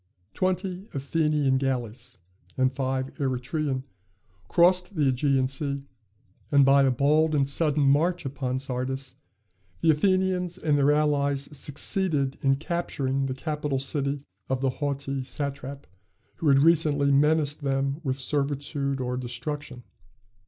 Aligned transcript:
Twenty 0.33 0.87
Athenian 0.95 1.57
galleys, 1.57 2.17
and 2.57 2.73
five 2.73 3.13
Eretrian, 3.19 3.83
crossed 4.47 4.95
the 4.95 5.03
Ægean 5.11 5.47
Sea, 5.47 5.83
and 6.51 6.65
by 6.65 6.81
a 6.81 6.89
bold 6.89 7.35
and 7.35 7.47
sudden 7.47 7.83
march 7.87 8.25
upon 8.25 8.57
Sardis, 8.57 9.13
the 9.81 9.91
Athenians 9.91 10.57
and 10.57 10.75
their 10.75 10.91
allies 10.91 11.55
succeeded 11.55 12.39
in 12.41 12.55
capturing 12.55 13.27
the 13.27 13.35
capital 13.35 13.77
city 13.77 14.23
of 14.49 14.59
the 14.61 14.71
haughty 14.81 15.23
satrap 15.23 15.85
who 16.37 16.47
had 16.47 16.57
recently 16.57 17.11
menaced 17.11 17.61
them 17.61 18.01
with 18.03 18.17
servitude 18.19 18.99
or 18.99 19.17
destruction. 19.17 19.83